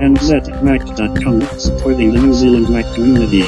[0.00, 3.42] nzmac.com, supporting the New Zealand Mac community.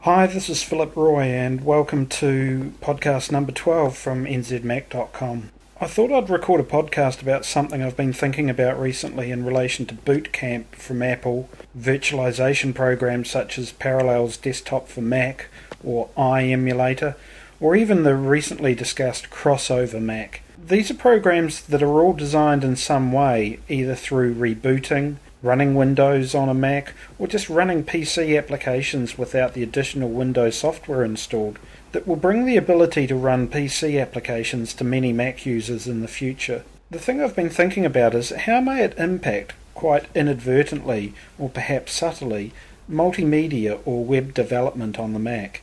[0.00, 5.50] Hi, this is Philip Roy, and welcome to podcast number 12 from nzmac.com.
[5.78, 9.84] I thought I'd record a podcast about something I've been thinking about recently in relation
[9.84, 15.48] to Boot Camp from Apple, virtualization programs such as Parallels Desktop for Mac
[15.84, 17.16] or iEmulator,
[17.60, 20.40] or even the recently discussed Crossover Mac.
[20.68, 26.34] These are programs that are all designed in some way, either through rebooting, running Windows
[26.34, 31.60] on a Mac, or just running PC applications without the additional Windows software installed,
[31.92, 36.08] that will bring the ability to run PC applications to many Mac users in the
[36.08, 36.64] future.
[36.90, 41.92] The thing I've been thinking about is how may it impact, quite inadvertently or perhaps
[41.92, 42.52] subtly,
[42.90, 45.62] multimedia or web development on the Mac.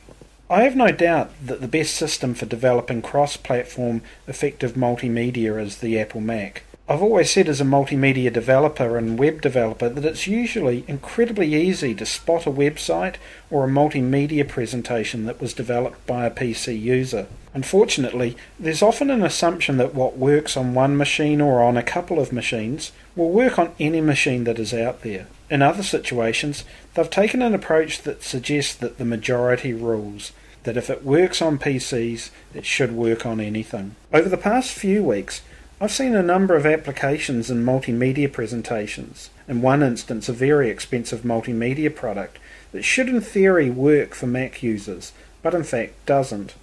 [0.50, 5.78] I have no doubt that the best system for developing cross platform effective multimedia is
[5.78, 6.64] the Apple Mac.
[6.86, 11.94] I've always said as a multimedia developer and web developer that it's usually incredibly easy
[11.94, 13.14] to spot a website
[13.50, 17.26] or a multimedia presentation that was developed by a PC user.
[17.54, 22.20] Unfortunately, there's often an assumption that what works on one machine or on a couple
[22.20, 25.26] of machines will work on any machine that is out there.
[25.48, 30.32] In other situations, they've taken an approach that suggests that the majority rules,
[30.64, 33.96] that if it works on PCs, it should work on anything.
[34.12, 35.40] Over the past few weeks,
[35.80, 39.30] I've seen a number of applications and multimedia presentations.
[39.48, 42.38] In one instance, a very expensive multimedia product
[42.70, 46.54] that should in theory work for Mac users, but in fact doesn't.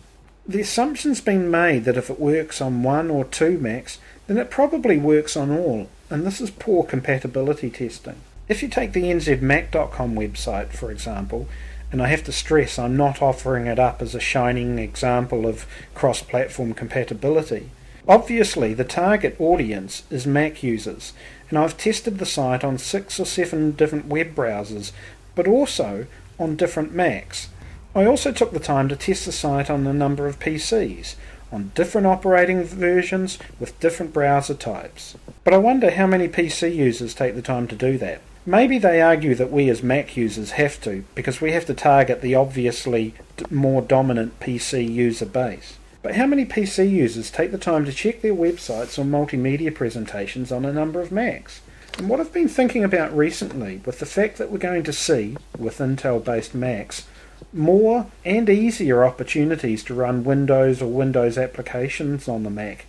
[0.48, 4.50] The assumption's been made that if it works on one or two Macs, then it
[4.50, 8.16] probably works on all, and this is poor compatibility testing.
[8.48, 11.48] If you take the nzmac.com website, for example,
[11.92, 15.68] and I have to stress I'm not offering it up as a shining example of
[15.94, 17.70] cross platform compatibility.
[18.08, 21.14] Obviously, the target audience is Mac users,
[21.50, 24.92] and I've tested the site on six or seven different web browsers,
[25.36, 26.08] but also
[26.40, 27.50] on different Macs.
[27.94, 31.16] I also took the time to test the site on a number of PCs,
[31.52, 35.16] on different operating versions with different browser types.
[35.44, 38.22] But I wonder how many PC users take the time to do that.
[38.46, 42.22] Maybe they argue that we as Mac users have to, because we have to target
[42.22, 43.14] the obviously
[43.52, 45.78] more dominant PC user base.
[46.04, 50.52] But how many PC users take the time to check their websites or multimedia presentations
[50.52, 51.62] on a number of Macs?
[51.98, 55.38] And what I've been thinking about recently, with the fact that we're going to see,
[55.58, 57.08] with Intel based Macs,
[57.54, 62.88] more and easier opportunities to run Windows or Windows applications on the Mac,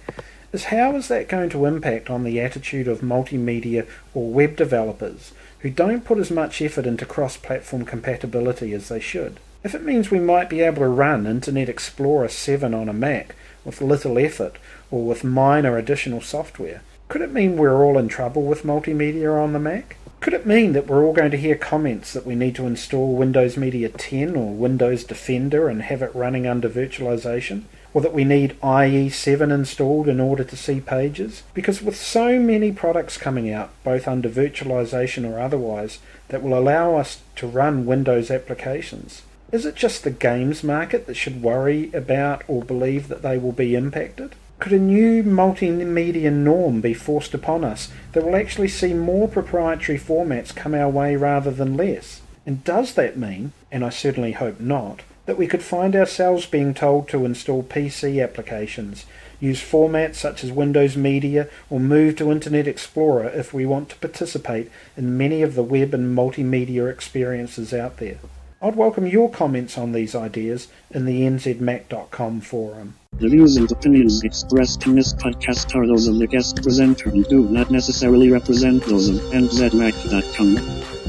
[0.52, 5.32] is how is that going to impact on the attitude of multimedia or web developers
[5.60, 9.38] who don't put as much effort into cross platform compatibility as they should?
[9.64, 13.36] If it means we might be able to run Internet Explorer 7 on a Mac
[13.64, 14.58] with little effort
[14.90, 19.52] or with minor additional software, could it mean we're all in trouble with multimedia on
[19.52, 19.98] the Mac?
[20.18, 23.14] Could it mean that we're all going to hear comments that we need to install
[23.14, 27.62] Windows Media 10 or Windows Defender and have it running under virtualization?
[27.94, 31.44] Or that we need IE7 installed in order to see pages?
[31.54, 36.96] Because with so many products coming out, both under virtualization or otherwise, that will allow
[36.96, 42.42] us to run Windows applications, is it just the games market that should worry about
[42.48, 44.34] or believe that they will be impacted?
[44.58, 49.98] Could a new multimedia norm be forced upon us that will actually see more proprietary
[49.98, 52.22] formats come our way rather than less?
[52.46, 56.72] And does that mean, and I certainly hope not, that we could find ourselves being
[56.72, 59.04] told to install PC applications,
[59.38, 63.96] use formats such as Windows Media, or move to Internet Explorer if we want to
[63.96, 68.18] participate in many of the web and multimedia experiences out there?
[68.64, 72.94] I'd welcome your comments on these ideas in the nzmac.com forum.
[73.18, 77.26] The views and opinions expressed in this podcast are those of the guest presenter and
[77.26, 81.01] do not necessarily represent those of nzmac.com.